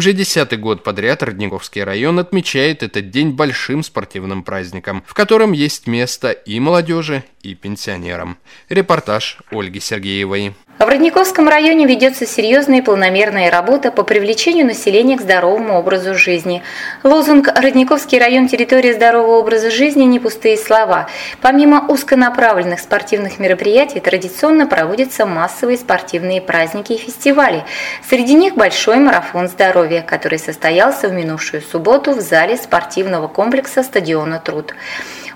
Уже 0.00 0.14
десятый 0.14 0.56
год 0.56 0.82
подряд 0.82 1.22
Родниковский 1.22 1.84
район 1.84 2.18
отмечает 2.18 2.82
этот 2.82 3.10
день 3.10 3.32
большим 3.32 3.82
спортивным 3.82 4.44
праздником, 4.44 5.04
в 5.06 5.12
котором 5.12 5.52
есть 5.52 5.86
место 5.86 6.30
и 6.30 6.58
молодежи, 6.58 7.22
и 7.42 7.54
пенсионерам. 7.54 8.38
Репортаж 8.70 9.36
Ольги 9.50 9.78
Сергеевой. 9.78 10.54
В 10.80 10.88
Родниковском 10.88 11.46
районе 11.46 11.84
ведется 11.84 12.24
серьезная 12.24 12.78
и 12.78 12.80
планомерная 12.80 13.50
работа 13.50 13.92
по 13.92 14.02
привлечению 14.02 14.64
населения 14.64 15.18
к 15.18 15.20
здоровому 15.20 15.78
образу 15.78 16.14
жизни. 16.14 16.62
Лозунг 17.02 17.48
«Родниковский 17.54 18.18
район. 18.18 18.48
Территория 18.48 18.94
здорового 18.94 19.40
образа 19.40 19.70
жизни»– 19.70 20.04
не 20.04 20.18
пустые 20.18 20.56
слова. 20.56 21.08
Помимо 21.42 21.86
узконаправленных 21.86 22.80
спортивных 22.80 23.38
мероприятий, 23.38 24.00
традиционно 24.00 24.66
проводятся 24.66 25.26
массовые 25.26 25.76
спортивные 25.76 26.40
праздники 26.40 26.94
и 26.94 26.96
фестивали. 26.96 27.62
Среди 28.08 28.32
них 28.32 28.54
большой 28.54 29.00
марафон 29.00 29.48
здоровья, 29.48 30.00
который 30.00 30.38
состоялся 30.38 31.08
в 31.08 31.12
минувшую 31.12 31.60
субботу 31.60 32.12
в 32.12 32.20
зале 32.22 32.56
спортивного 32.56 33.28
комплекса 33.28 33.82
стадиона 33.82 34.40
«Труд». 34.42 34.74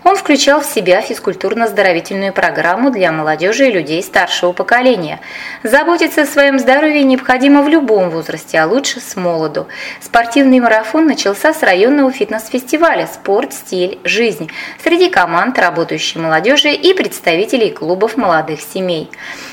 Он 0.04 0.16
включал 0.16 0.60
в 0.60 0.66
себя 0.66 1.00
физкультурно-оздоровительную 1.00 2.32
программу 2.32 2.90
для 2.90 3.10
молодежи 3.10 3.68
и 3.68 3.72
людей 3.72 4.02
старшего 4.02 4.52
поколения. 4.52 5.18
Заботиться 5.62 6.22
о 6.22 6.26
своем 6.26 6.58
здоровье 6.58 7.02
необходимо 7.02 7.62
в 7.62 7.68
любом 7.68 8.10
возрасте, 8.10 8.59
а 8.59 8.66
лучше 8.66 9.00
с 9.00 9.16
молоду. 9.16 9.66
Спортивный 10.02 10.60
марафон 10.60 11.06
начался 11.06 11.54
с 11.54 11.62
районного 11.62 12.12
фитнес-фестиваля 12.12 13.06
«Спорт, 13.06 13.54
стиль, 13.54 13.98
жизнь» 14.04 14.50
среди 14.82 15.09
команд 15.09 15.59
работающей 15.59 16.18
молодежи 16.18 16.73
и 16.73 16.92
представителей 16.92 17.70
клубов 17.70 18.18
молодых 18.18 18.60
семей. 18.60 19.10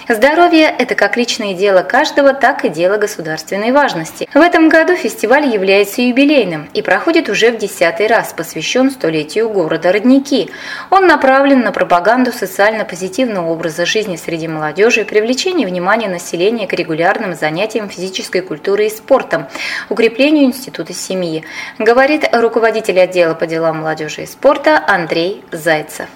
Здоровье– 0.09 0.66
это 0.78 0.95
как 0.95 1.16
личное 1.16 1.54
дело 1.54 1.81
каждого, 1.81 2.33
так 2.33 2.66
и 2.66 2.70
дело 2.70 2.98
государственной 2.98 3.72
важности. 3.72 4.28
В 4.33 4.42
этом 4.42 4.67
году 4.67 4.95
фестиваль 4.95 5.48
является 5.48 6.02
юбилейным 6.02 6.70
и 6.73 6.81
проходит 6.81 7.30
уже 7.30 7.52
в 7.52 7.58
десятый 7.58 8.08
раз, 8.08 8.33
посвящен 8.33 8.92
столетию 8.92 9.50
города 9.50 9.94
Родники. 9.94 10.41
Он 10.89 11.08
направлен 11.08 11.61
на 11.61 11.72
пропаганду 11.72 12.31
социально-позитивного 12.31 13.50
образа 13.50 13.86
жизни 13.86 14.16
среди 14.16 14.48
молодежи, 14.48 15.06
привлечение 15.06 15.67
внимания 15.67 16.08
населения 16.08 16.67
к 16.67 16.73
регулярным 16.73 17.36
занятиям 17.36 17.89
физической 17.89 18.42
культурой 18.42 18.88
и 18.88 18.89
спортом, 18.89 19.48
укреплению 19.89 20.45
института 20.45 20.94
семьи, 20.94 21.44
говорит 21.80 22.28
руководитель 22.31 23.00
отдела 23.00 23.33
по 23.33 23.48
делам 23.48 23.80
молодежи 23.80 24.23
и 24.23 24.25
спорта 24.25 24.83
Андрей 24.88 25.44
Зайцев. 25.52 26.08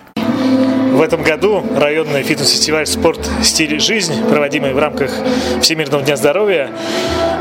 В 0.96 1.02
этом 1.02 1.24
году 1.24 1.62
районный 1.76 2.24
фитнес-фестиваль 2.24 2.86
«Спорт. 2.86 3.20
Стиль. 3.44 3.82
Жизнь», 3.82 4.14
проводимый 4.30 4.74
в 4.74 4.80
рамках 4.80 5.12
Всемирного 5.62 6.02
дня 6.04 6.16
здоровья, 6.16 6.70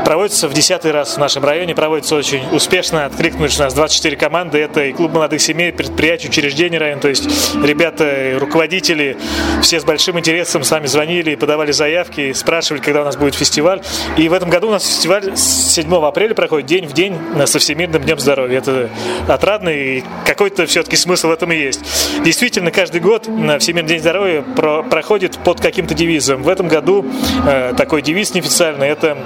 проводится 0.05 0.47
в 0.47 0.53
десятый 0.53 0.91
раз 0.91 1.15
в 1.15 1.17
нашем 1.17 1.43
районе, 1.43 1.73
проводится 1.73 2.15
очень 2.15 2.43
успешно. 2.51 3.05
Откликнулись 3.05 3.59
у 3.59 3.63
нас 3.63 3.73
24 3.73 4.15
команды. 4.15 4.59
Это 4.59 4.85
и 4.85 4.93
клуб 4.93 5.11
молодых 5.11 5.41
семей, 5.41 5.73
предприятия, 5.73 6.29
учреждения 6.29 6.77
района. 6.77 7.01
То 7.01 7.09
есть 7.09 7.27
ребята, 7.55 8.37
руководители, 8.39 9.17
все 9.61 9.79
с 9.79 9.83
большим 9.83 10.19
интересом 10.19 10.63
с 10.63 10.69
нами 10.71 10.85
звонили, 10.85 11.35
подавали 11.35 11.71
заявки, 11.71 12.31
спрашивали, 12.33 12.81
когда 12.81 13.01
у 13.01 13.05
нас 13.05 13.17
будет 13.17 13.33
фестиваль. 13.35 13.81
И 14.15 14.29
в 14.29 14.33
этом 14.33 14.49
году 14.49 14.67
у 14.67 14.71
нас 14.71 14.85
фестиваль 14.85 15.35
с 15.35 15.73
7 15.73 15.93
апреля 16.05 16.35
проходит 16.35 16.67
день 16.67 16.85
в 16.87 16.93
день 16.93 17.17
со 17.45 17.57
Всемирным 17.57 18.03
днем 18.03 18.19
здоровья. 18.19 18.59
Это 18.59 18.89
отрадно 19.27 19.69
и 19.69 20.03
какой-то 20.25 20.67
все-таки 20.67 20.95
смысл 20.95 21.29
в 21.29 21.31
этом 21.31 21.51
и 21.51 21.57
есть. 21.57 21.81
Действительно, 22.23 22.69
каждый 22.69 23.01
год 23.01 23.25
Всемирный 23.59 23.89
день 23.89 23.99
здоровья 23.99 24.43
про 24.55 24.83
проходит 24.83 25.37
под 25.39 25.59
каким-то 25.59 25.95
девизом. 25.95 26.43
В 26.43 26.49
этом 26.49 26.67
году 26.67 27.05
э, 27.47 27.73
такой 27.75 28.01
девиз 28.01 28.33
неофициальный– 28.33 28.87
это 28.89 29.17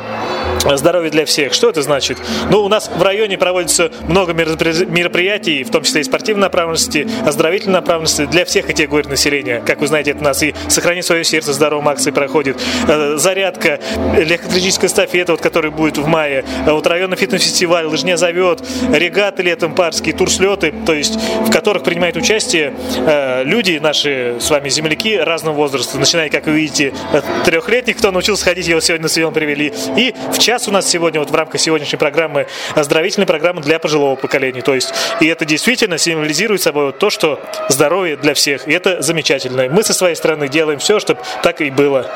здоровье 0.75 1.09
для 1.09 1.25
всех. 1.25 1.53
Что 1.53 1.69
это 1.69 1.81
значит? 1.81 2.17
Ну, 2.51 2.63
у 2.63 2.69
нас 2.69 2.89
в 2.93 3.01
районе 3.01 3.37
проводится 3.37 3.91
много 4.07 4.33
мероприятий, 4.33 5.63
в 5.63 5.71
том 5.71 5.83
числе 5.83 6.01
и 6.01 6.03
спортивной 6.03 6.43
направленности, 6.43 7.07
оздоровительной 7.25 7.75
направленности 7.75 8.25
для 8.25 8.45
всех 8.45 8.67
категорий 8.67 9.07
населения. 9.07 9.61
Как 9.65 9.79
вы 9.79 9.87
знаете, 9.87 10.11
это 10.11 10.19
у 10.21 10.23
нас 10.23 10.41
и 10.43 10.53
«Сохрани 10.67 11.01
свое 11.01 11.23
сердце» 11.23 11.53
здоровым 11.53 11.87
акции 11.87 12.11
проходит, 12.11 12.57
э, 12.87 13.15
зарядка, 13.17 13.79
легкоатлетическая 14.17 14.89
эстафета, 14.89 15.33
вот, 15.33 15.41
которая 15.41 15.71
будет 15.71 15.97
в 15.97 16.07
мае, 16.07 16.43
э, 16.65 16.71
вот 16.71 16.85
районный 16.87 17.17
фитнес-фестиваль, 17.17 17.85
лыжня 17.85 18.17
зовет, 18.17 18.61
регаты 18.93 19.43
летом 19.43 19.75
парские, 19.75 20.15
турслеты, 20.15 20.73
то 20.85 20.93
есть 20.93 21.17
в 21.45 21.51
которых 21.51 21.83
принимают 21.83 22.17
участие 22.17 22.73
э, 23.05 23.43
люди, 23.43 23.79
наши 23.81 24.37
с 24.39 24.49
вами 24.49 24.69
земляки 24.69 25.17
разного 25.17 25.55
возраста, 25.55 25.97
начиная, 25.97 26.29
как 26.29 26.45
вы 26.45 26.53
видите, 26.53 26.93
от 27.13 27.25
трехлетних, 27.45 27.97
кто 27.97 28.11
научился 28.11 28.45
ходить, 28.45 28.67
его 28.67 28.79
сегодня 28.79 29.03
на 29.03 29.09
съем 29.09 29.33
привели, 29.33 29.73
и 29.95 30.13
в 30.31 30.39
час 30.49 30.67
у 30.67 30.71
нас 30.71 30.87
сегодня, 30.87 31.19
вот 31.19 31.29
в 31.29 31.35
рамках 31.35 31.61
сегодняшней 31.61 31.99
программы, 31.99 32.47
оздоровительная 32.73 33.27
программа 33.27 33.61
для 33.61 33.77
пожилого 33.77 34.15
поколения. 34.15 34.63
То 34.63 34.73
есть, 34.73 34.91
и 35.21 35.27
это 35.27 35.45
действительно 35.45 35.99
символизирует 35.99 36.59
собой 36.59 36.91
то, 36.91 37.11
что 37.11 37.39
здоровье 37.69 38.17
для 38.17 38.33
всех. 38.33 38.67
И 38.67 38.71
это 38.71 38.99
замечательно. 39.03 39.69
Мы 39.69 39.83
со 39.83 39.93
своей 39.93 40.15
стороны 40.15 40.47
делаем 40.47 40.79
все, 40.79 40.99
чтобы 40.99 41.21
так 41.43 41.61
и 41.61 41.69
было. 41.69 42.09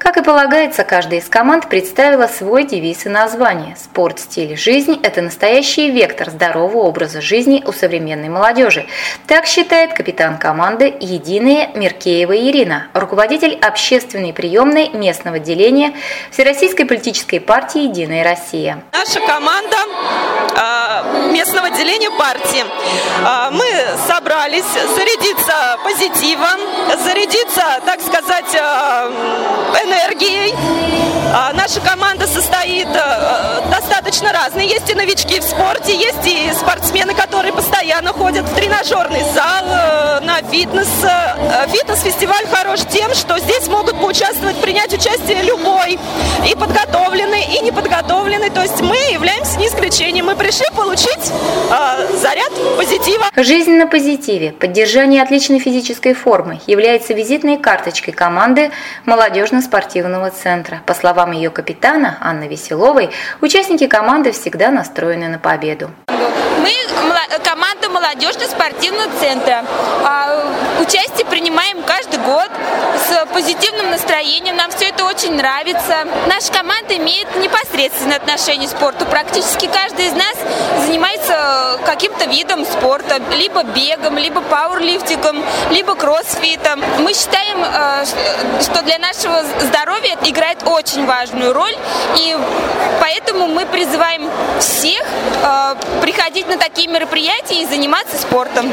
Как 0.00 0.16
и 0.16 0.22
полагается, 0.22 0.82
каждая 0.82 1.20
из 1.20 1.28
команд 1.28 1.68
представила 1.68 2.26
свой 2.26 2.64
девиз 2.64 3.04
и 3.04 3.10
название. 3.10 3.76
Спорт, 3.76 4.18
стиль, 4.18 4.56
жизнь– 4.56 4.98
это 5.02 5.20
настоящий 5.20 5.90
вектор 5.90 6.30
здорового 6.30 6.78
образа 6.78 7.20
жизни 7.20 7.62
у 7.66 7.72
современной 7.72 8.30
молодежи. 8.30 8.86
Так 9.26 9.44
считает 9.44 9.92
капитан 9.92 10.38
команды 10.38 10.86
«Единая» 11.00 11.68
Меркеева 11.74 12.34
Ирина, 12.34 12.86
руководитель 12.94 13.58
общественной 13.60 14.32
приемной 14.32 14.88
местного 14.88 15.36
отделения 15.36 15.92
Всероссийской 16.30 16.86
политической 16.86 17.38
партии 17.38 17.82
«Единая 17.82 18.24
Россия». 18.24 18.82
Наша 18.92 19.20
команда 19.20 19.76
отделения 21.80 22.10
партии. 22.10 22.64
А, 23.24 23.50
мы 23.50 23.64
собрались 24.06 24.64
зарядиться 24.94 25.78
позитивом, 25.82 26.60
зарядиться, 27.02 27.80
так 27.86 28.00
сказать, 28.02 28.54
а, 28.60 29.10
энергией. 29.84 30.54
А, 31.32 31.52
наша 31.54 31.80
команда 31.80 32.26
состоит 32.26 32.88
достаточно 33.70 34.32
разной. 34.32 34.66
Есть 34.66 34.90
и 34.90 34.94
новички 34.94 35.40
в 35.40 35.44
спорте, 35.44 35.96
есть 35.96 36.26
и 36.26 36.52
спортсмены, 36.52 37.14
которые 37.14 37.52
постоянно 37.52 38.12
ходят 38.12 38.46
в 38.46 38.54
тренажерный 38.54 39.22
зал, 39.32 40.20
на 40.22 40.42
фитнес. 40.50 40.88
Фитнес-фестиваль 41.68 42.46
хорош 42.52 42.80
тем, 42.90 43.14
что 43.14 43.38
здесь 43.38 43.68
могут 43.68 43.98
поучаствовать, 43.98 44.60
принять 44.60 44.92
участие 44.92 45.42
любой, 45.42 45.98
и 46.46 46.54
подготовленный, 46.54 47.44
и 47.56 47.60
неподготовленный. 47.60 48.50
То 48.50 48.62
есть 48.62 48.80
мы 48.80 48.96
являемся 49.12 49.49
исключением. 49.90 50.26
Мы 50.26 50.36
пришли 50.36 50.66
получить 50.74 51.32
заряд 52.14 52.50
позитива. 52.76 53.26
Жизнь 53.36 53.72
на 53.72 53.86
позитиве, 53.86 54.52
поддержание 54.52 55.22
отличной 55.22 55.58
физической 55.58 56.14
формы 56.14 56.60
является 56.66 57.12
визитной 57.12 57.58
карточкой 57.58 58.14
команды 58.14 58.70
молодежно-спортивного 59.06 60.30
центра. 60.30 60.80
По 60.86 60.94
словам 60.94 61.10
словам 61.10 61.32
ее 61.32 61.50
капитана 61.50 62.18
Анны 62.20 62.46
Веселовой, 62.48 63.10
участники 63.40 63.86
команды 63.86 64.32
всегда 64.32 64.70
настроены 64.70 65.28
на 65.28 65.38
победу. 65.38 65.90
Мы 66.08 66.70
команда 67.44 67.88
молодежно-спортивного 67.88 69.08
центра. 69.20 69.64
А, 70.04 70.80
участие 70.80 71.26
принимаем 71.26 71.82
каждый 71.82 72.18
год 72.20 72.48
позитивным 73.32 73.90
настроением. 73.90 74.56
Нам 74.56 74.70
все 74.70 74.86
это 74.86 75.04
очень 75.04 75.34
нравится. 75.34 76.06
Наша 76.26 76.52
команда 76.52 76.96
имеет 76.96 77.28
непосредственное 77.36 78.16
отношение 78.16 78.68
к 78.68 78.72
спорту. 78.72 79.06
Практически 79.06 79.66
каждый 79.66 80.06
из 80.06 80.12
нас 80.12 80.34
занимается 80.84 81.78
каким-то 81.84 82.26
видом 82.26 82.64
спорта, 82.64 83.20
либо 83.32 83.62
бегом, 83.62 84.18
либо 84.18 84.40
пауэрлифтингом, 84.40 85.42
либо 85.70 85.94
кроссфитом. 85.94 86.82
Мы 87.00 87.12
считаем, 87.14 87.62
э, 87.64 88.04
что 88.62 88.82
для 88.82 88.98
нашего 88.98 89.42
здоровья 89.60 90.16
играет 90.24 90.62
очень 90.66 91.06
важную 91.06 91.52
роль, 91.52 91.76
и 92.16 92.36
поэтому 93.00 93.48
мы 93.48 93.66
призываем 93.66 94.28
всех 94.60 95.02
э, 95.02 95.74
приходить 96.00 96.48
на 96.48 96.56
такие 96.56 96.88
мероприятия 96.88 97.62
и 97.62 97.66
заниматься 97.66 98.16
спортом. 98.16 98.72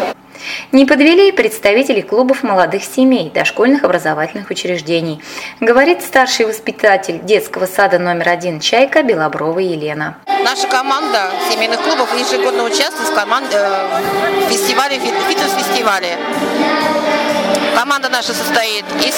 Не 0.71 0.85
подвели 0.85 1.29
и 1.29 1.31
представители 1.31 2.01
клубов 2.01 2.43
молодых 2.43 2.83
семей, 2.83 3.31
дошкольных 3.33 3.83
образовательных 3.83 4.49
учреждений, 4.49 5.21
говорит 5.59 6.01
старший 6.01 6.45
воспитатель 6.45 7.19
детского 7.23 7.65
сада 7.65 7.99
номер 7.99 8.29
один 8.29 8.59
«Чайка» 8.59 9.03
Белоброва 9.03 9.59
Елена. 9.59 10.17
Наша 10.43 10.67
команда 10.67 11.29
семейных 11.51 11.81
клубов 11.81 12.09
ежегодно 12.17 12.63
участвует 12.63 13.09
в 13.09 13.13
команде, 13.13 13.57
э, 13.57 14.49
фестивале, 14.49 14.99
фитнес-фестивале. 14.99 16.17
Команда 17.75 18.09
наша 18.09 18.33
состоит 18.33 18.85
из 19.05 19.15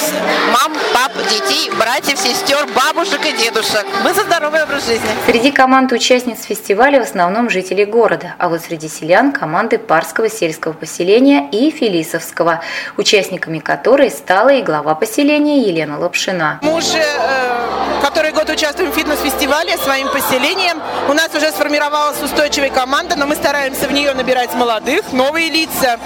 мам, 0.52 0.72
пап, 0.92 1.12
детей, 1.28 1.70
братьев, 1.78 2.18
сестер, 2.18 2.66
бабушек 2.74 3.20
и 3.24 3.32
дедушек. 3.32 3.86
Мы 4.04 4.12
за 4.12 4.22
здоровый 4.22 4.62
образ 4.62 4.86
жизни. 4.86 5.08
Среди 5.26 5.50
команд 5.50 5.92
участниц 5.92 6.44
фестиваля 6.44 7.00
в 7.00 7.02
основном 7.02 7.50
жители 7.50 7.84
города, 7.84 8.34
а 8.38 8.48
вот 8.48 8.60
среди 8.60 8.88
селян 8.88 9.32
команды 9.32 9.78
Парского 9.78 10.28
сельского 10.28 10.72
поселения 10.72 11.48
и 11.50 11.70
Филисовского, 11.70 12.62
участниками 12.96 13.58
которой 13.58 14.10
стала 14.10 14.50
и 14.50 14.62
глава 14.62 14.94
поселения 14.94 15.62
Елена 15.66 15.98
Лапшина. 15.98 16.60
Мы 16.62 16.74
уже 16.74 16.98
э, 16.98 18.00
который 18.00 18.32
год 18.32 18.48
участвуем 18.48 18.92
в 18.92 18.94
фитнес-фестивале 18.94 19.76
своим 19.78 20.08
поселением. 20.08 20.80
У 21.08 21.12
нас 21.12 21.34
уже 21.34 21.50
сформировалась 21.50 22.20
устойчивая 22.22 22.70
команда, 22.70 23.16
но 23.16 23.26
мы 23.26 23.34
стараемся 23.34 23.88
в 23.88 23.92
нее 23.92 24.14
набирать 24.14 24.54
молодых, 24.54 25.12
новые 25.12 25.50
лица. 25.50 25.98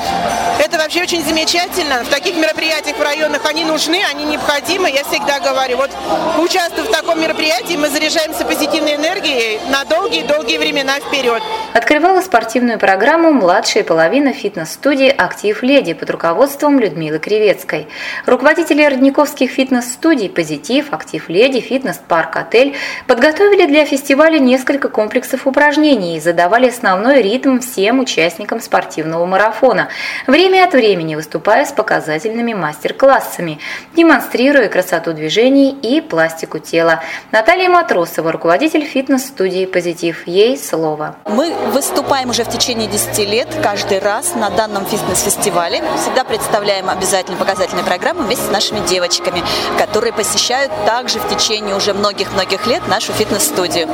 Это 0.59 0.79
вообще 0.79 1.03
очень 1.03 1.23
замечательно. 1.25 2.05
В 2.05 2.09
таких 2.09 2.24
мероприятиях 2.33 2.97
в 2.97 3.03
районах 3.03 3.45
они 3.45 3.65
нужны, 3.65 4.01
они 4.11 4.25
необходимы. 4.25 4.91
Я 4.91 5.05
всегда 5.05 5.41
говорю, 5.41 5.77
вот 5.77 5.91
участвуя 6.39 6.85
в 6.85 6.91
таком 6.91 7.21
мероприятии, 7.21 7.77
мы 7.77 7.89
заряжаемся 7.89 8.45
позитивной 8.45 8.95
энергией 8.95 9.61
на 9.71 9.85
долгие-долгие 9.85 10.59
времена 10.59 10.95
вперед. 11.01 11.43
Открывала 11.73 12.21
спортивную 12.21 12.79
программу 12.79 13.33
младшая 13.33 13.85
половина 13.85 14.33
фитнес-студии 14.33 15.09
«Актив 15.09 15.63
Леди» 15.63 15.93
под 15.93 16.11
руководством 16.11 16.79
Людмилы 16.79 17.19
Кривецкой. 17.19 17.89
Руководители 18.27 18.83
родниковских 18.85 19.51
фитнес-студий 19.51 20.29
«Позитив», 20.29 20.93
«Актив 20.93 21.29
Леди», 21.29 21.61
«Фитнес-парк», 21.61 22.37
«Отель» 22.37 22.75
подготовили 23.07 23.67
для 23.67 23.85
фестиваля 23.85 24.39
несколько 24.39 24.89
комплексов 24.89 25.47
упражнений 25.47 26.17
и 26.17 26.21
задавали 26.21 26.69
основной 26.69 27.23
ритм 27.23 27.59
всем 27.61 28.01
участникам 28.01 28.61
спортивного 28.61 29.27
марафона, 29.27 29.89
время 30.27 30.65
от 30.65 30.73
времени 30.73 31.15
выступая 31.15 31.65
с 31.65 31.73
показательными 32.05 32.53
мастер-классами, 32.53 33.59
демонстрируя 33.97 34.69
красоту 34.69 35.15
движений 35.15 35.71
и 35.71 36.03
пластику 36.03 36.59
тела. 36.59 37.01
Наталья 37.33 37.71
Матросова, 37.71 38.31
руководитель 38.31 38.85
фитнес-студии 38.85 39.65
«Позитив». 39.65 40.27
Ей 40.27 40.59
слово. 40.59 41.17
Мы 41.25 41.55
выступаем 41.73 42.29
уже 42.29 42.45
в 42.45 42.51
течение 42.51 42.89
10 42.89 43.19
лет, 43.21 43.49
каждый 43.63 44.01
раз 44.01 44.35
на 44.35 44.51
данном 44.51 44.85
фитнес-фестивале. 44.85 45.83
Всегда 45.99 46.25
представляем 46.25 46.91
обязательно 46.91 47.39
показательные 47.39 47.85
программы 47.85 48.25
вместе 48.25 48.45
с 48.45 48.51
нашими 48.51 48.87
девочками, 48.87 49.43
которые 49.79 50.13
посещают 50.13 50.71
также 50.85 51.21
в 51.21 51.29
течение 51.35 51.75
уже 51.75 51.95
многих-многих 51.95 52.67
лет 52.67 52.87
нашу 52.87 53.15
фитнес-студию. 53.15 53.89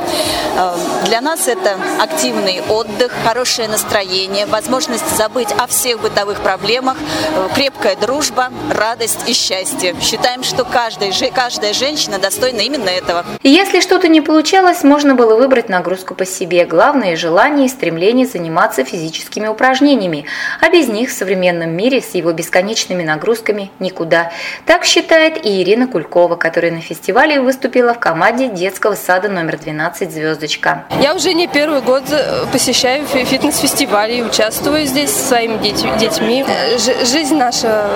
Э, 0.57 0.75
для 1.05 1.21
нас 1.21 1.47
это 1.47 1.77
активный 2.01 2.61
отдых, 2.67 3.13
хорошее 3.23 3.69
настроение, 3.69 4.47
возможность 4.47 5.15
забыть 5.15 5.53
о 5.57 5.65
всех 5.67 6.01
бытовых 6.01 6.41
проблемах, 6.41 6.97
э, 6.97 7.47
крепкая 7.55 7.95
дружба, 8.01 8.49
радость 8.69 9.29
и 9.29 9.33
счастье. 9.33 9.95
Считаем, 10.01 10.43
что 10.43 10.65
каждая, 10.65 11.13
каждая 11.33 11.73
женщина 11.73 12.17
достойна 12.17 12.61
именно 12.61 12.89
этого. 12.89 13.23
Если 13.43 13.79
что-то 13.79 14.07
не 14.07 14.21
получалось, 14.21 14.83
можно 14.83 15.13
было 15.13 15.35
выбрать 15.35 15.69
нагрузку 15.69 16.15
по 16.15 16.25
себе. 16.25 16.65
Главное– 16.65 17.15
желание 17.17 17.67
и 17.67 17.69
стремление 17.69 18.25
заниматься 18.25 18.83
физическими 18.83 19.47
упражнениями. 19.47 20.25
А 20.59 20.69
без 20.69 20.87
них 20.87 21.09
в 21.09 21.13
современном 21.13 21.69
мире 21.71 22.01
с 22.01 22.15
его 22.15 22.31
бесконечными 22.33 23.03
нагрузками 23.03 23.69
никуда. 23.79 24.31
Так 24.65 24.83
считает 24.83 25.45
и 25.45 25.61
Ирина 25.61 25.87
Кулькова, 25.87 26.35
которая 26.35 26.71
на 26.71 26.81
фестивале 26.81 27.39
выступила 27.39 27.93
в 27.93 27.99
команде 27.99 28.49
детского 28.49 28.95
сада 28.95 29.29
номер 29.29 29.59
12 29.59 30.11
«Звездочка». 30.11 30.85
Я 30.99 31.13
уже 31.13 31.33
не 31.33 31.47
первый 31.47 31.81
год 31.81 32.03
э, 32.09 32.45
посещаю 32.51 33.05
фитнес-фестивали 33.05 34.15
и 34.15 34.21
участвую 34.23 34.85
здесь 34.87 35.11
со 35.11 35.27
своими 35.27 35.57
детьми. 35.57 36.43
Ж 36.77 37.05
жизнь 37.05 37.35
наша 37.35 37.90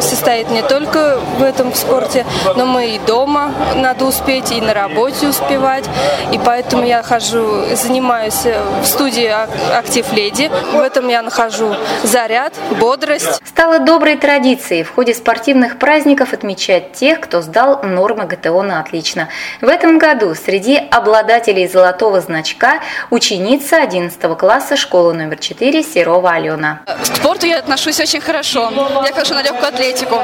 состоит 0.00 0.50
не 0.50 0.62
только 0.62 1.18
в 1.38 1.42
этом 1.42 1.74
спорте, 1.74 2.24
но 2.56 2.66
мы 2.66 2.90
и 2.90 2.98
дома 2.98 3.52
надо 3.76 4.04
успеть, 4.04 4.52
и 4.52 4.60
на 4.60 4.74
работе 4.74 5.28
успевать. 5.28 5.84
И 6.32 6.38
поэтому 6.38 6.84
я 6.84 7.02
хожу, 7.02 7.64
занимаюсь 7.74 8.44
в 8.44 8.84
студии 8.84 9.30
«Актив 9.76 10.10
Леди». 10.12 10.50
В 10.72 10.80
этом 10.80 11.08
я 11.08 11.22
нахожу 11.22 11.74
заряд, 12.02 12.54
бодрость. 12.80 13.40
Стало 13.44 13.78
доброй 13.80 14.16
традицией 14.16 14.82
в 14.82 14.94
ходе 14.94 15.14
спортивных 15.14 15.78
праздников 15.78 16.32
отмечать 16.32 16.92
тех, 16.92 17.20
кто 17.20 17.42
сдал 17.42 17.82
нормы 17.82 18.24
ГТО 18.24 18.62
на 18.62 18.80
отлично. 18.80 19.28
В 19.60 19.68
этом 19.68 19.98
году 19.98 20.34
среди 20.34 20.76
обладателей 20.76 21.66
золотого 21.68 22.20
значка 22.20 22.80
ученица 23.10 23.78
11 23.78 24.38
класса 24.38 24.76
школы 24.76 25.14
номер 25.14 25.38
4 25.38 25.82
Серова 25.82 26.32
Алена. 26.32 26.80
К 26.86 27.06
спорту 27.06 27.46
я 27.46 27.58
отношусь 27.58 28.00
очень 28.00 28.20
хорошо. 28.20 28.70
Я 29.04 29.12
хожу 29.12 29.34
на 29.38 29.42
легкую 29.42 29.68
атлетику. 29.68 30.20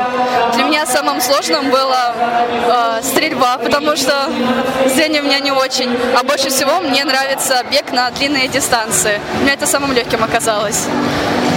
Для 0.55 0.65
меня 0.65 0.87
самым 0.87 1.21
сложным 1.21 1.71
было 1.71 2.15
э, 2.17 3.03
стрельба, 3.03 3.59
потому 3.59 3.97
что 3.97 4.29
зрение 4.87 5.23
у 5.23 5.25
меня 5.25 5.39
не 5.39 5.53
очень. 5.53 5.97
А 6.19 6.25
больше 6.25 6.49
всего 6.51 6.81
мне 6.81 7.05
нравится 7.05 7.63
бег 7.71 7.93
на 7.93 8.11
длинные 8.11 8.49
дистанции. 8.49 9.21
Мне 9.43 9.53
это 9.53 9.67
самым 9.67 9.93
легким 9.93 10.25
оказалось. 10.25 10.89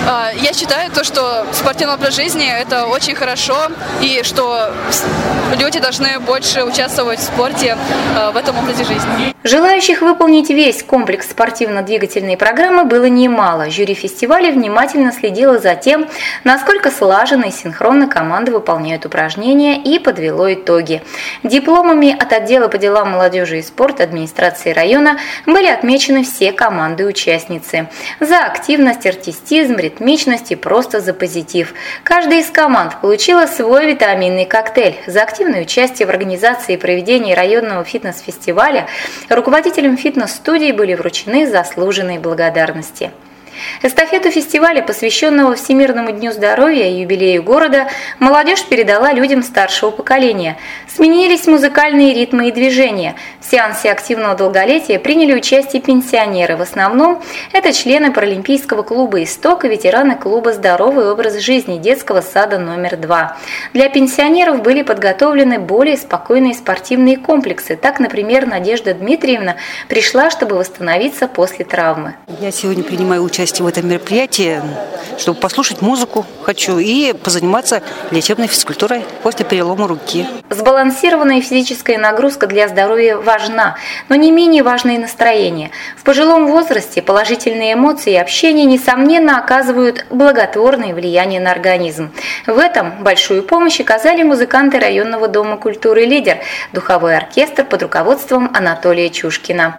А, 0.09 0.31
я 0.31 0.54
считаю 0.54 0.89
то, 0.89 1.04
что 1.04 1.45
спортивный 1.51 1.95
образ 1.95 2.15
жизни– 2.15 2.48
это 2.62 2.86
очень 2.86 3.13
хорошо, 3.13 3.57
и 4.01 4.21
что 4.24 4.71
люди 5.59 5.80
должны 5.80 6.19
больше 6.19 6.63
участвовать 6.63 7.19
в 7.19 7.24
спорте 7.24 7.77
а, 8.15 8.31
в 8.31 8.38
этом 8.38 8.57
образе 8.57 8.86
жизни. 8.86 9.36
Желающих 9.44 10.01
выполнить 10.01 10.50
весь 10.50 10.81
комплекс 10.83 11.30
спортивно-двигательной 11.30 12.38
программы 12.38 12.86
было 12.86 13.06
немало. 13.06 13.69
Жюри 13.69 13.94
фестиваля 13.94 14.51
внимательно 14.51 15.12
следило 15.12 15.59
за 15.59 15.75
тем, 15.75 16.07
насколько 16.44 16.89
слаженно 16.89 17.45
и 17.45 17.51
синхронно 17.51 18.07
команды 18.07 18.51
выполняют 18.51 19.06
упражнения 19.06 19.81
и 19.81 20.00
подвело 20.00 20.54
итоги. 20.54 21.01
Дипломами 21.44 22.15
от 22.18 22.33
отдела 22.33 22.68
по 22.68 22.77
делам 22.77 23.12
молодежи 23.12 23.59
и 23.59 23.62
спорта 23.62 24.04
администрации 24.04 24.71
района 24.71 25.18
были 25.45 25.68
отмечены 25.68 26.24
все 26.24 26.51
команды-участницы. 26.51 27.88
За 28.19 28.45
активность, 28.45 29.06
артистизм, 29.06 29.75
ритмичность 29.97 30.51
и 30.51 30.55
просто 30.55 31.01
за 31.01 31.13
позитив. 31.13 31.73
Каждая 32.03 32.39
из 32.41 32.49
команд 32.49 33.01
получила 33.01 33.45
свой 33.45 33.88
витаминный 33.88 34.45
коктейль. 34.45 34.95
За 35.07 35.23
активное 35.23 35.61
участие 35.61 36.07
в 36.07 36.09
организации 36.09 36.73
и 36.73 36.77
проведении 36.77 37.33
районного 37.33 37.83
фитнес-фестиваля 37.83 38.88
руководителям 39.29 39.97
фитнес-студии 39.97 40.71
были 40.71 40.94
вручены 40.94 41.47
заслуженные 41.47 42.19
благодарности. 42.19 43.11
Эстафету 43.81 44.31
фестиваля, 44.31 44.81
посвященного 44.81 45.56
Всемирному 45.56 46.12
дню 46.12 46.31
здоровья 46.31 46.89
и 46.89 47.01
юбилею 47.01 47.44
города, 47.44 47.88
молодежь 48.19 48.63
передала 48.65 49.13
людям 49.13 49.44
старшего 49.44 49.92
поколения. 49.92 50.57
Сменились 50.88 51.48
музыкальные 51.48 52.13
ритмы 52.13 52.50
и 52.50 52.51
движения. 52.51 53.15
В 53.39 53.50
сеансе 53.50 53.92
активного 53.92 54.36
долголетия 54.36 55.00
приняли 55.00 55.33
участие 55.33 55.81
пенсионеры. 55.81 56.57
В 56.57 56.62
основном 56.62 57.21
это 57.54 57.74
члены 57.74 58.12
Паралимпийского 58.12 58.83
клуба 58.83 59.24
«Исток» 59.24 59.66
и 59.66 59.68
ветераны 59.68 60.16
клуба 60.16 60.54
«Здоровый 60.54 61.11
образ 61.11 61.37
жизни» 61.37 61.78
детского 61.78 62.21
сада 62.21 62.59
номер 62.59 62.97
два. 62.97 63.37
Для 63.73 63.90
пенсионеров 63.90 64.61
были 64.61 64.81
подготовлены 64.81 65.59
более 65.59 65.97
спокойные 65.97 66.54
спортивные 66.54 67.18
комплексы. 67.18 67.76
Так, 67.76 67.99
например, 67.99 68.45
Надежда 68.45 68.94
Дмитриевна 68.94 69.56
пришла, 69.87 70.30
чтобы 70.30 70.56
восстановиться 70.56 71.28
после 71.28 71.64
травмы. 71.64 72.16
Я 72.40 72.52
сегодня 72.52 72.83
принимаю 72.83 73.23
участие 73.23 73.46
участие 73.47 73.63
в 73.63 73.68
этом 73.68 73.87
мероприятии, 73.87 74.61
чтобы 75.18 75.39
послушать 75.39 75.81
музыку 75.81 76.25
хочу 76.44 76.80
и 76.80 77.13
позаниматься 77.13 77.81
лечебной 78.11 78.47
физкультурой 78.47 79.06
после 79.23 79.45
перелома 79.45 79.87
руки. 79.87 80.27
Сбалансированная 80.49 81.39
физическая 81.42 81.97
нагрузка 81.97 82.47
для 82.47 82.68
здоровья 82.68 83.16
важна, 83.16 83.77
но 84.09 84.16
не 84.16 84.31
менее 84.31 84.63
важно 84.63 84.92
и 84.92 84.97
настроение. 84.97 85.71
В 85.95 86.04
пожилом 86.04 86.47
возрасте 86.47 87.01
положительные 87.01 87.73
эмоции 87.73 88.13
и 88.13 88.18
общение, 88.18 88.66
несомненно, 88.66 89.39
оказывают 89.39 90.06
благотворное 90.09 90.94
влияние 90.94 91.39
на 91.39 91.51
организм. 91.51 92.11
В 92.47 92.57
этом 92.59 93.01
большую 93.01 93.44
помощь 93.44 93.80
оказали 93.80 94.23
музыканты 94.23 94.77
районного 94.77 95.30
дома 95.30 95.56
культуры 95.56 96.06
«Лидер», 96.06 96.39
духовой 96.73 97.16
оркестр 97.16 97.63
под 97.63 97.83
руководством 97.83 98.51
Анатолия 98.54 99.09
Чушкина. 99.09 99.77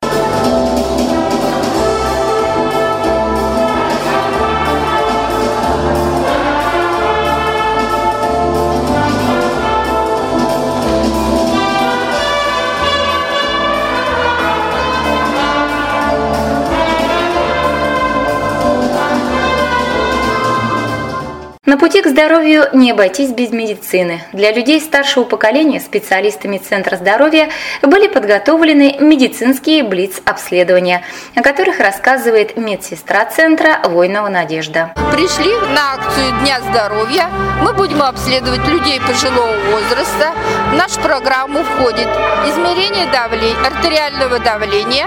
по 21.79 21.88
к 22.03 22.09
здоровью 22.09 22.69
не 22.73 22.91
обойтись 22.91 23.31
без 23.31 23.51
медицины. 23.51 24.23
Для 24.33 24.53
людей 24.53 24.81
старшего 24.81 25.25
поколения 25.25 25.81
специалистами 25.81 26.59
Центра 26.59 26.97
здоровья 26.97 27.49
были 27.83 28.09
подготовлены 28.09 28.97
медицинские 29.01 29.83
блиц-обследования, 29.83 31.03
о 31.35 31.43
которых 31.43 31.81
рассказывает 31.81 32.57
медсестра 32.57 33.25
Центра 33.25 33.81
Войнова 33.85 34.29
Надежда. 34.29 34.93
Пришли 35.13 35.53
на 35.75 35.95
акцию 35.95 36.41
Дня 36.41 36.61
здоровья. 36.61 37.29
Мы 37.63 37.73
будем 37.73 38.03
обследовать 38.03 38.67
людей 38.69 39.01
пожилого 39.01 39.57
возраста. 39.71 40.33
В 40.71 40.75
нашу 40.77 41.01
программу 41.01 41.65
входит 41.65 42.09
измерение 42.47 43.07
давления, 43.11 43.57
артериального 43.67 44.39
давления, 44.39 45.07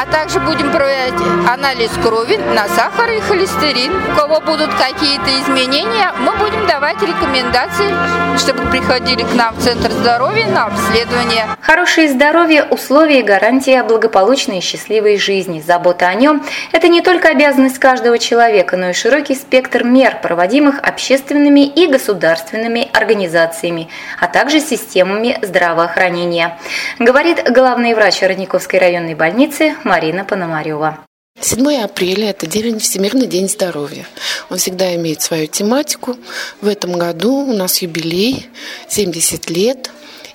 а 0.00 0.06
также 0.10 0.40
будем 0.40 0.70
проводить 0.70 1.20
анализ 1.48 1.90
крови 2.02 2.36
на 2.36 2.68
сахар 2.68 3.10
и 3.10 3.20
холестерин. 3.20 3.92
У 4.12 4.16
кого 4.16 4.40
будут 4.40 4.70
какие-то 4.74 5.30
изменения, 5.40 6.12
обследования 6.20 6.29
мы 6.30 6.38
будем 6.38 6.66
давать 6.66 7.00
рекомендации, 7.02 8.38
чтобы 8.38 8.68
приходили 8.70 9.22
к 9.22 9.34
нам 9.34 9.54
в 9.54 9.62
Центр 9.62 9.90
здоровья 9.90 10.46
на 10.46 10.66
обследование. 10.66 11.46
Хорошее 11.60 12.08
здоровье– 12.08 12.64
условие 12.70 13.20
и 13.20 13.22
гарантия 13.22 13.82
благополучной 13.82 14.58
и 14.58 14.60
счастливой 14.60 15.18
жизни. 15.18 15.60
Забота 15.60 16.08
о 16.08 16.14
нем– 16.14 16.44
это 16.72 16.88
не 16.88 17.00
только 17.00 17.28
обязанность 17.28 17.78
каждого 17.78 18.18
человека, 18.18 18.76
но 18.76 18.90
и 18.90 18.92
широкий 18.92 19.34
спектр 19.34 19.82
мер, 19.82 20.18
проводимых 20.22 20.78
общественными 20.78 21.66
и 21.66 21.86
государственными 21.86 22.88
организациями, 22.92 23.88
а 24.20 24.26
также 24.28 24.60
системами 24.60 25.38
здравоохранения, 25.42 26.58
говорит 26.98 27.44
главный 27.50 27.94
врач 27.94 28.22
Родниковской 28.22 28.78
районной 28.78 29.14
больницы 29.14 29.74
Марина 29.84 30.24
Пономарева. 30.24 30.98
7 31.40 31.82
апреля– 31.82 32.30
это 32.30 32.46
День 32.46 32.78
Всемирный 32.78 33.26
день 33.26 33.48
здоровья. 33.48 34.06
Он 34.50 34.58
всегда 34.58 34.94
имеет 34.96 35.22
свою 35.22 35.46
тематику. 35.46 36.16
В 36.60 36.68
этом 36.68 36.92
году 36.92 37.34
у 37.34 37.54
нас 37.54 37.80
юбилей– 37.80 38.46
70 38.88 39.48
лет. 39.48 39.90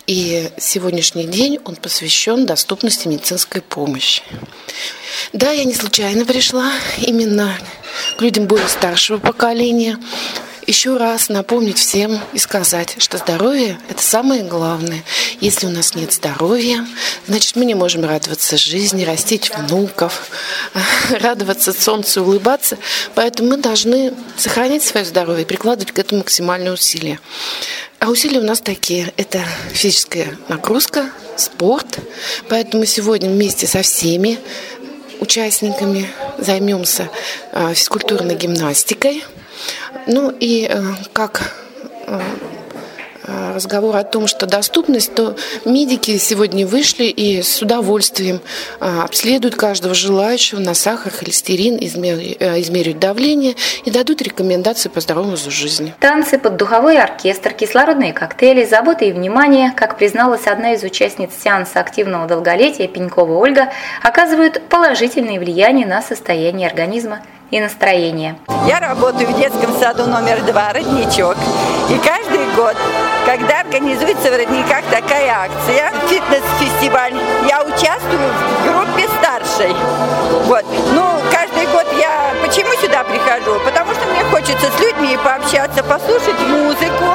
И 0.07 0.49
сегодняшний 0.57 1.25
день 1.25 1.59
он 1.63 1.75
посвящен 1.75 2.45
доступности 2.47 3.07
медицинской 3.07 3.61
помощи. 3.61 4.23
Да, 5.31 5.51
я 5.51 5.63
не 5.63 5.73
случайно 5.73 6.25
пришла 6.25 6.71
именно 6.97 7.55
к 8.17 8.21
людям 8.21 8.47
более 8.47 8.67
старшего 8.67 9.17
поколения, 9.19 9.99
еще 10.67 10.97
раз 10.97 11.29
напомнить 11.29 11.77
всем 11.77 12.19
и 12.33 12.39
сказать, 12.39 12.95
что 12.97 13.17
здоровье– 13.17 13.79
это 13.89 14.01
самое 14.01 14.43
главное. 14.43 15.03
Если 15.39 15.67
у 15.67 15.69
нас 15.69 15.95
нет 15.95 16.11
здоровья, 16.11 16.85
значит, 17.27 17.55
мы 17.55 17.65
не 17.65 17.75
можем 17.75 18.03
радоваться 18.03 18.57
жизни, 18.57 19.03
растить 19.03 19.51
внуков, 19.55 20.29
радоваться 21.21 21.71
солнцу, 21.71 22.23
улыбаться. 22.23 22.77
Поэтому 23.13 23.49
мы 23.49 23.57
должны 23.57 24.13
сохранять 24.37 24.83
свое 24.83 25.05
здоровье 25.05 25.43
и 25.43 25.47
прикладывать 25.47 25.91
к 25.91 25.99
этому 25.99 26.19
максимальные 26.21 26.73
усилия. 26.73 27.19
А 27.99 28.09
усилия 28.09 28.39
у 28.39 28.43
нас 28.43 28.59
такие. 28.59 29.13
Это 29.17 29.43
физическая 29.71 30.37
нагрузка, 30.47 31.09
спорт. 31.37 31.99
Поэтому 32.49 32.85
сегодня 32.85 33.29
вместе 33.29 33.67
со 33.67 33.83
всеми 33.83 34.39
участниками 35.19 36.09
займемся 36.37 37.09
а, 37.51 37.73
физкультурной 37.73 38.35
гимнастикой– 38.35 39.23
ну 40.07 40.33
и 40.39 40.67
э, 40.69 40.81
как 41.13 41.53
э, 42.07 42.19
э, 43.23 43.53
разговор 43.53 43.95
о 43.95 44.03
том, 44.03 44.27
что 44.27 44.45
доступность, 44.45 45.15
то 45.15 45.35
медики 45.65 46.17
сегодня 46.17 46.67
вышли 46.67 47.05
и 47.05 47.41
с 47.41 47.61
удовольствием 47.61 48.39
обследуют 48.79 49.55
каждого 49.55 49.95
желающего 49.95 50.59
на 50.59 50.73
сахар, 50.73 51.11
холестерин, 51.11 51.77
измеряют 51.77 52.99
давление 52.99 53.55
и 53.83 53.91
дадут 53.91 54.21
рекомендации 54.21 54.89
по 54.89 54.99
здоровому 54.99 55.31
образу 55.33 55.49
жизни. 55.49 55.95
Танцы 55.99 56.37
под 56.37 56.57
духовой 56.57 56.99
оркестр, 56.99 57.53
кислородные 57.53 58.13
коктейли, 58.13 58.65
забота 58.65 59.05
и 59.05 59.11
внимание, 59.11 59.73
как 59.75 59.97
призналась 59.97 60.45
одна 60.45 60.73
из 60.73 60.83
участниц 60.83 61.31
сеанса 61.41 61.79
активного 61.79 62.27
долголетия 62.27 62.87
Пенькова 62.87 63.33
Ольга, 63.33 63.71
оказывают 64.03 64.61
положительное 64.69 65.39
влияние 65.39 65.87
на 65.87 66.01
состояние 66.01 66.67
организма 66.67 67.21
и 67.51 67.59
настроение. 67.59 68.37
Я 68.67 68.79
работаю 68.79 69.29
в 69.29 69.37
детском 69.37 69.73
саду 69.79 70.07
номер 70.07 70.41
два 70.41 70.73
«Родничок». 70.73 71.37
И 71.89 71.97
каждый 71.99 72.45
год, 72.55 72.75
когда 73.25 73.61
организуется 73.61 74.31
в 74.31 74.35
Родниках 74.35 74.83
такая 74.89 75.31
акция, 75.31 75.91
фитнес-фестиваль, 76.09 77.13
я 77.47 77.61
участвую 77.61 78.29
в 78.29 78.71
группе 78.71 79.07
старшей. 79.19 79.75
Вот. 80.45 80.65
Ну, 80.93 81.03
каждый 81.31 81.67
год 81.67 81.85
я 81.99 82.33
почему 82.43 82.73
сюда 82.81 83.03
прихожу? 83.03 83.59
Потому 83.63 83.93
что 83.93 84.05
мне 84.07 84.23
хочется 84.25 84.71
с 84.71 84.79
людьми 84.79 85.17
пообщаться, 85.23 85.83
послушать 85.83 86.39
музыку. 86.47 87.05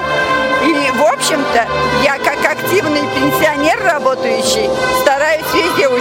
И, 0.62 0.90
в 0.92 1.02
общем-то, 1.02 1.66
я 2.04 2.18
как 2.18 2.38
активный 2.44 3.02
пенсионер 3.14 3.82
работающий 3.84 4.69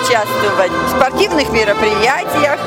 участвовать. 0.09 0.71
В 0.71 0.89
спортивных 0.89 1.51
мероприятиях, 1.51 2.59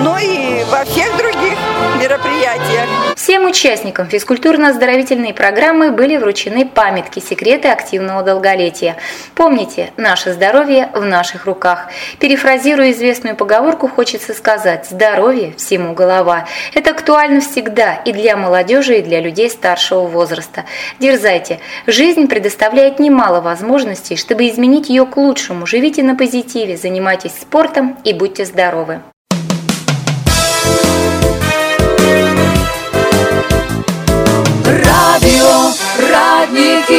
ну 0.00 0.16
и 0.18 0.64
во 0.70 0.84
всех 0.84 1.14
других 1.16 1.58
мероприятиях. 2.00 2.88
Всем 3.16 3.46
участникам 3.46 4.08
физкультурно-оздоровительной 4.08 5.34
программы 5.34 5.90
были 5.90 6.16
вручены 6.16 6.66
памятки 6.66 7.20
«Секреты 7.20 7.68
активного 7.68 8.22
долголетия». 8.22 8.96
Помните, 9.34 9.92
наше 9.96 10.32
здоровье 10.32 10.90
в 10.94 11.04
наших 11.04 11.46
руках. 11.46 11.88
Перефразируя 12.18 12.92
известную 12.92 13.36
поговорку, 13.36 13.88
хочется 13.88 14.32
сказать 14.32 14.86
«здоровье 14.90 15.54
всему 15.56 15.92
голова». 15.92 16.46
Это 16.74 16.90
актуально 16.90 17.40
всегда 17.40 17.94
и 17.94 18.12
для 18.12 18.36
молодежи, 18.36 18.98
и 18.98 19.02
для 19.02 19.20
людей 19.20 19.50
старшего 19.50 20.06
возраста. 20.06 20.64
Дерзайте. 20.98 21.58
Жизнь 21.86 22.28
предоставляет 22.28 22.98
немало 22.98 23.40
возможностей, 23.40 24.16
чтобы 24.16 24.48
изменить 24.48 24.88
ее 24.88 25.04
к 25.06 25.16
лучшему. 25.16 25.66
Живите 25.66 26.02
на 26.02 26.14
позитиве, 26.14 26.76
занимайтесь 26.86 27.32
спортом 27.32 27.98
и 28.04 28.14
будьте 28.14 28.44
здоровы. 28.44 29.00
Радио 34.64 35.72
Радники 36.12 36.95